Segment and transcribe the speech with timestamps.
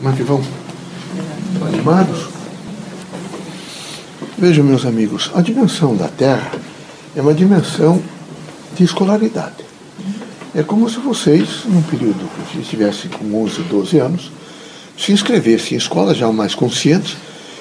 [0.00, 0.42] Como é que vão?
[1.66, 2.28] Animados?
[4.38, 6.52] Vejam, meus amigos, a dimensão da Terra
[7.14, 8.02] é uma dimensão
[8.74, 9.62] de escolaridade.
[10.54, 14.32] É como se vocês, num período que estivessem com 11, 12 anos,
[14.96, 17.18] se inscrevessem em escolas já mais conscientes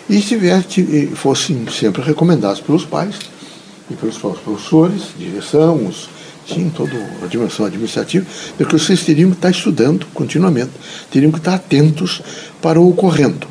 [0.10, 3.16] e tivessem, fossem sempre recomendados pelos pais
[3.92, 6.08] e pelos professores, direção, os,
[6.54, 6.93] sim, toda
[7.23, 8.25] a dimensão administrativa,
[8.57, 10.71] porque vocês teriam que estar estudando continuamente,
[11.11, 12.21] teriam que estar atentos
[12.61, 13.48] para o ocorrendo.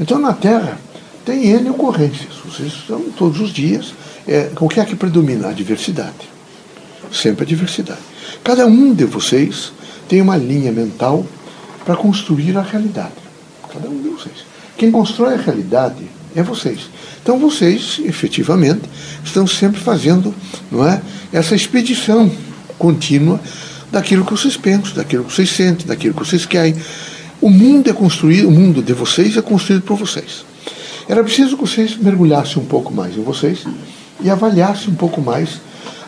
[0.00, 0.78] Então, na Terra,
[1.24, 3.94] tem N ocorrências, vocês estão todos os dias.
[4.26, 5.48] É, o que é que predomina?
[5.48, 6.30] A diversidade.
[7.12, 8.00] Sempre a diversidade.
[8.42, 9.72] Cada um de vocês
[10.08, 11.24] tem uma linha mental
[11.84, 13.14] para construir a realidade.
[13.72, 14.44] Cada um de vocês.
[14.76, 16.90] Quem constrói a realidade é vocês.
[17.22, 18.82] Então vocês, efetivamente,
[19.24, 20.34] estão sempre fazendo
[20.70, 21.00] não é,
[21.32, 22.30] essa expedição
[22.78, 23.40] contínua
[23.90, 26.74] daquilo que vocês pensam, daquilo que vocês sentem, daquilo que vocês querem.
[27.40, 30.44] O mundo é construído, o mundo de vocês é construído por vocês.
[31.08, 33.64] Era preciso que vocês mergulhassem um pouco mais em vocês
[34.20, 35.60] e avaliassem um pouco mais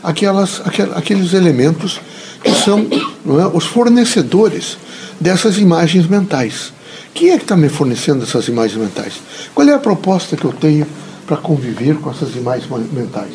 [0.02, 0.62] aquelas,
[0.94, 2.00] aqueles elementos
[2.42, 4.76] que são é, os fornecedores
[5.20, 6.73] dessas imagens mentais.
[7.14, 9.22] Quem é que está me fornecendo essas imagens mentais?
[9.54, 10.84] Qual é a proposta que eu tenho
[11.24, 13.34] para conviver com essas imagens mentais?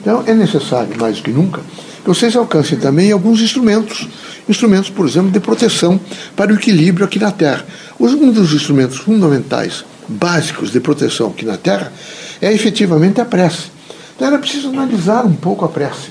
[0.00, 4.08] Então, é necessário, mais do que nunca, que vocês alcancem também alguns instrumentos.
[4.48, 5.98] Instrumentos, por exemplo, de proteção
[6.36, 7.66] para o equilíbrio aqui na Terra.
[7.98, 11.92] Um dos instrumentos fundamentais, básicos de proteção aqui na Terra,
[12.40, 13.72] é efetivamente a prece.
[14.14, 16.10] Então, era preciso analisar um pouco a prece.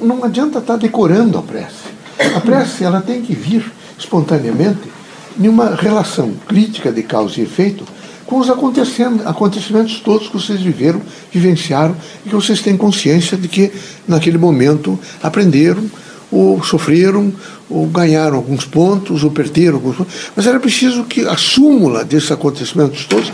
[0.00, 1.92] Não adianta estar decorando a prece.
[2.36, 4.93] A prece ela tem que vir espontaneamente
[5.36, 7.84] nenhuma relação crítica de causa e efeito
[8.26, 13.70] com os acontecimentos todos que vocês viveram, vivenciaram e que vocês têm consciência de que
[14.08, 15.84] naquele momento aprenderam
[16.32, 17.32] ou sofreram
[17.68, 20.14] ou ganharam alguns pontos ou perderam alguns pontos.
[20.34, 23.30] Mas era preciso que a súmula desses acontecimentos todos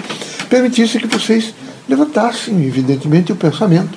[0.48, 1.54] permitisse que vocês
[1.88, 3.96] levantassem, evidentemente, o pensamento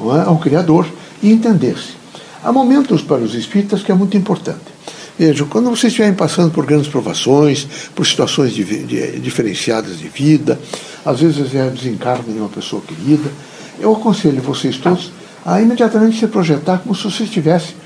[0.00, 0.86] é, ao Criador
[1.22, 1.94] e entendessem.
[2.42, 4.73] Há momentos para os espíritas que é muito importante.
[5.18, 10.60] Vejam, quando vocês estiverem passando por grandes provações, por situações de, de, diferenciadas de vida,
[11.04, 13.30] às vezes é desencarne de uma pessoa querida,
[13.78, 15.12] eu aconselho vocês todos
[15.44, 17.76] a imediatamente se projetar como se você estivesse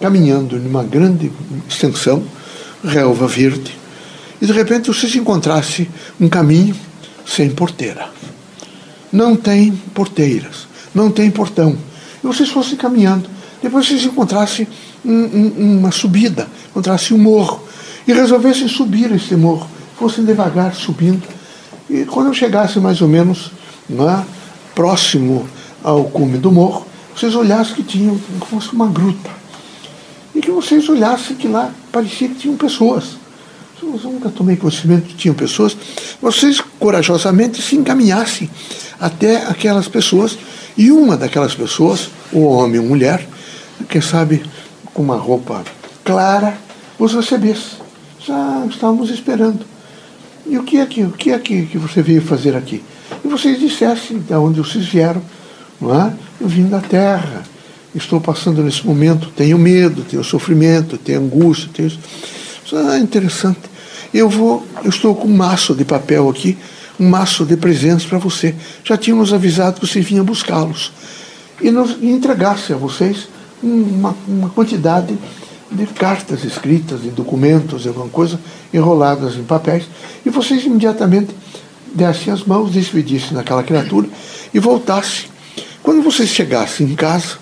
[0.00, 1.32] caminhando numa grande
[1.68, 2.22] extensão,
[2.84, 3.76] relva verde,
[4.40, 5.88] e de repente você se encontrasse
[6.20, 6.76] um caminho
[7.26, 8.08] sem porteira.
[9.12, 11.76] Não tem porteiras, não tem portão.
[12.22, 13.28] E vocês fossem caminhando.
[13.62, 14.66] Depois vocês encontrassem
[15.04, 17.62] um, um, uma subida, encontrassem um morro
[18.06, 21.22] e resolvessem subir esse morro, fossem devagar subindo.
[21.90, 23.50] E quando eu chegasse mais ou menos
[23.90, 24.24] é,
[24.74, 25.48] próximo
[25.82, 29.30] ao cume do morro, vocês olhassem que tinha como fosse uma gruta.
[30.34, 33.16] E que vocês olhassem que lá parecia que tinham pessoas.
[33.82, 35.76] Eu nunca tomei conhecimento que tinham pessoas.
[36.20, 38.50] Vocês corajosamente se encaminhassem
[39.00, 40.38] até aquelas pessoas.
[40.76, 43.26] E uma daquelas pessoas, ou homem ou mulher,
[43.88, 44.42] quem sabe
[44.92, 45.64] com uma roupa
[46.04, 46.58] clara,
[46.98, 47.76] os recebesse.
[48.24, 49.64] Já estávamos esperando.
[50.46, 52.82] E o que é que, o que, é que, que você veio fazer aqui?
[53.24, 55.22] E vocês dissessem de onde vocês vieram.
[55.80, 56.12] Não é?
[56.40, 57.42] Eu vim da terra.
[57.94, 61.98] Estou passando nesse momento, tenho medo, tenho sofrimento, tenho angústia, tenho isso.
[62.72, 63.60] Ah, interessante.
[64.12, 66.56] Eu vou, eu estou com um maço de papel aqui,
[66.98, 68.54] um maço de presentes para você.
[68.84, 70.92] Já tínhamos avisado que você vinha buscá-los.
[71.60, 73.28] E, nos, entregasse a vocês
[73.62, 75.16] uma, uma quantidade
[75.70, 78.40] de cartas escritas, de documentos, alguma coisa,
[78.72, 79.84] enroladas em papéis,
[80.24, 81.34] e vocês imediatamente
[81.94, 84.08] dessem as mãos, despedissem daquela criatura
[84.52, 85.26] e voltassem.
[85.82, 87.38] Quando vocês chegassem em casa,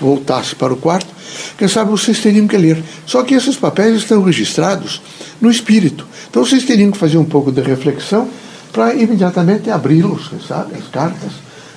[0.00, 1.08] voltassem para o quarto,
[1.56, 2.82] quem sabe vocês teriam que ler.
[3.06, 5.00] Só que esses papéis estão registrados
[5.40, 6.06] no espírito.
[6.30, 8.28] Então vocês teriam que fazer um pouco de reflexão
[8.72, 11.32] para imediatamente abri-los, sabe, as cartas,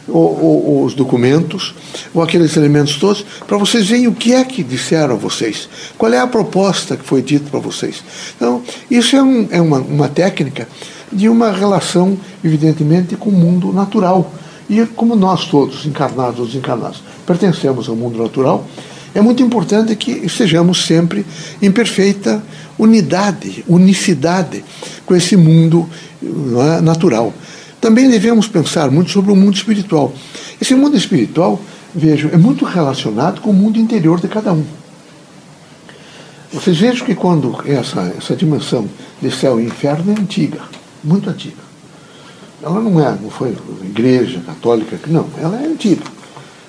[0.10, 1.74] ou, ou, os documentos,
[2.14, 6.12] ou aqueles elementos todos, para vocês verem o que é que disseram a vocês, qual
[6.14, 8.04] é a proposta que foi dita para vocês.
[8.36, 10.68] Então, isso é, um, é uma, uma técnica
[11.12, 14.32] de uma relação, evidentemente, com o mundo natural.
[14.70, 18.66] E como nós todos, encarnados ou desencarnados, pertencemos ao mundo natural,
[19.14, 21.26] é muito importante que estejamos sempre
[21.62, 22.44] em perfeita
[22.78, 24.64] unidade, unicidade
[25.06, 25.90] com esse mundo
[26.22, 27.34] é, natural.
[27.80, 30.14] Também devemos pensar muito sobre o mundo espiritual.
[30.62, 31.62] Esse mundo espiritual,
[31.96, 34.66] vejo, é muito relacionado com o mundo interior de cada um.
[36.52, 38.90] Vocês vejam que quando essa, essa dimensão
[39.22, 40.60] de céu e inferno é antiga,
[41.04, 41.70] muito antiga.
[42.62, 46.04] Ela não é, não foi igreja católica, não, ela é antiga.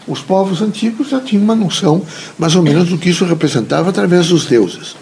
[0.07, 2.03] Os povos antigos já tinham uma noção
[2.39, 4.95] mais ou menos do que isso representava através dos deuses.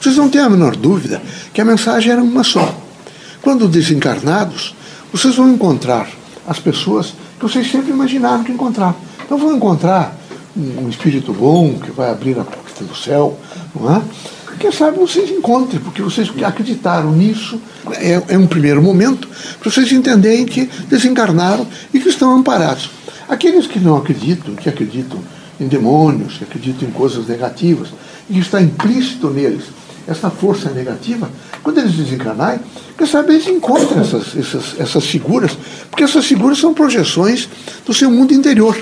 [0.00, 1.22] Vocês não têm a menor dúvida
[1.52, 2.74] que a mensagem era uma só.
[3.42, 4.74] Quando desencarnados,
[5.16, 6.10] vocês vão encontrar
[6.44, 8.96] as pessoas que vocês sempre imaginaram que encontrar.
[9.24, 10.18] Então vão encontrar
[10.56, 13.38] um espírito bom que vai abrir a porta do céu,
[13.72, 14.02] não é?
[14.58, 17.60] Quem sabe vocês encontrem, porque vocês acreditaram nisso.
[17.92, 19.28] É, é um primeiro momento
[19.60, 22.90] para vocês entenderem que desencarnaram e que estão amparados.
[23.28, 25.20] Aqueles que não acreditam, que acreditam
[25.60, 27.90] em demônios, que acreditam em coisas negativas,
[28.28, 29.64] e que está implícito neles
[30.06, 31.30] essa força negativa,
[31.62, 32.60] quando eles desencarnarem,
[32.96, 35.56] quem sabe eles encontram essas, essas, essas figuras,
[35.90, 37.48] porque essas figuras são projeções
[37.84, 38.76] do seu mundo interior.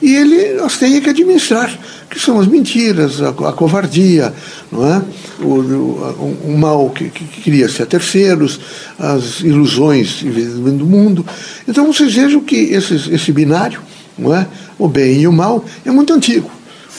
[0.00, 1.76] E ele as tem que administrar,
[2.08, 4.32] que são as mentiras, a, a covardia,
[4.70, 5.02] não é?
[5.40, 8.60] o, o, o mal que, que, cria-se a terceiros,
[8.98, 11.26] as ilusões do mundo.
[11.66, 13.80] Então vocês vejam que esses, esse binário,
[14.16, 14.46] não é?
[14.78, 16.57] o bem e o mal, é muito antigo.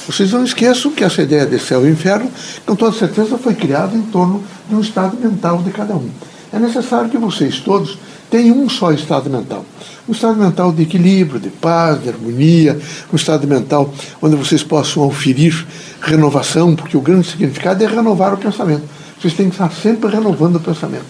[0.10, 2.32] Vocês não esqueçam que essa ideia de céu e inferno,
[2.66, 6.10] com toda certeza, foi criada em torno de um estado mental de cada um.
[6.52, 7.96] É necessário que vocês todos
[8.28, 9.64] tenham um só estado mental.
[10.08, 12.80] Um estado mental de equilíbrio, de paz, de harmonia,
[13.14, 15.64] um estado mental onde vocês possam oferir
[16.02, 18.90] renovação, porque o grande significado é renovar o pensamento.
[19.22, 21.06] Vocês têm que estar sempre renovando o pensamento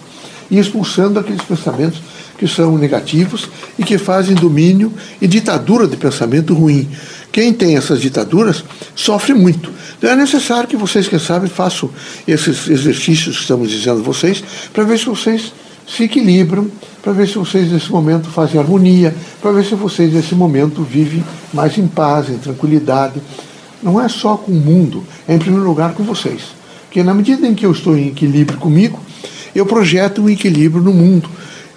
[0.50, 2.02] e expulsando aqueles pensamentos
[2.36, 3.48] que são negativos
[3.78, 6.88] e que fazem domínio e ditadura de pensamento ruim.
[7.32, 9.70] Quem tem essas ditaduras sofre muito.
[9.98, 11.90] Então é necessário que vocês, quem sabe, façam
[12.26, 14.42] esses exercícios que estamos dizendo a vocês,
[14.72, 15.52] para ver se vocês
[15.86, 16.70] se equilibram,
[17.02, 21.24] para ver se vocês nesse momento fazem harmonia, para ver se vocês nesse momento vivem
[21.52, 23.20] mais em paz, em tranquilidade.
[23.82, 26.42] Não é só com o mundo, é em primeiro lugar com vocês.
[26.86, 29.00] Porque na medida em que eu estou em equilíbrio comigo,
[29.54, 31.28] eu projeto um equilíbrio no mundo.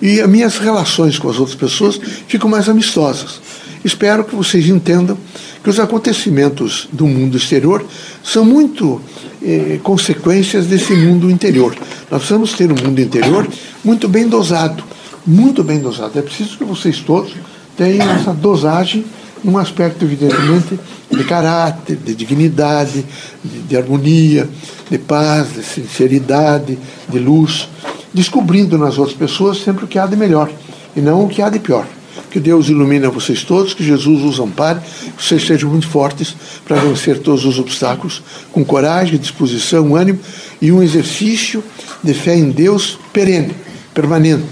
[0.02, 3.40] E as minhas relações com as outras pessoas ficam mais amistosas.
[3.84, 5.18] Espero que vocês entendam
[5.64, 7.86] que os acontecimentos do mundo exterior
[8.24, 9.02] são muito
[9.42, 11.76] eh, consequências desse mundo interior.
[12.10, 13.48] Nós precisamos ter um mundo interior
[13.84, 14.84] muito bem dosado,
[15.26, 16.18] muito bem dosado.
[16.18, 17.34] É preciso que vocês todos
[17.76, 19.06] tenham essa dosagem
[19.44, 20.80] num aspecto, evidentemente,
[21.12, 23.06] de caráter, de dignidade,
[23.44, 24.50] de, de harmonia,
[24.90, 26.78] de paz, de sinceridade,
[27.10, 27.68] de luz,
[28.14, 30.50] descobrindo nas outras pessoas sempre o que há de melhor
[30.96, 31.86] e não o que há de pior.
[32.34, 34.80] Que Deus ilumine a vocês todos, que Jesus os ampare,
[35.16, 36.36] que vocês sejam muito fortes
[36.66, 40.20] para vencer todos os obstáculos, com coragem, disposição, ânimo
[40.60, 41.64] e um exercício
[42.04, 43.54] de fé em Deus perene,
[43.94, 44.46] permanente,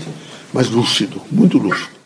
[0.54, 2.00] mas lúcido, muito lúcido.